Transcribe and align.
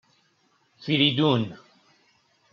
فریدون 0.85 1.57